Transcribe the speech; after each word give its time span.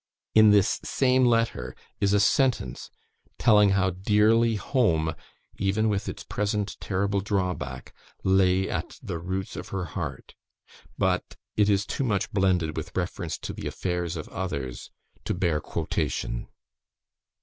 In 0.33 0.49
this 0.49 0.79
same 0.83 1.25
letter, 1.27 1.75
is 1.99 2.11
a 2.11 2.19
sentence, 2.19 2.89
telling 3.37 3.69
how 3.69 3.91
dearly 3.91 4.55
home, 4.55 5.13
even 5.59 5.89
with 5.89 6.09
its 6.09 6.23
present 6.23 6.75
terrible 6.79 7.19
drawback, 7.21 7.93
lay 8.23 8.67
at 8.67 8.97
the 9.03 9.19
roots 9.19 9.55
of 9.55 9.67
her 9.67 9.85
heart; 9.85 10.33
but 10.97 11.35
it 11.55 11.69
is 11.69 11.85
too 11.85 12.03
much 12.03 12.31
blended 12.31 12.75
with 12.75 12.97
reference 12.97 13.37
to 13.37 13.53
the 13.53 13.67
affairs 13.67 14.17
of 14.17 14.27
others 14.29 14.89
to 15.25 15.35
bear 15.35 15.59
quotation. 15.61 16.47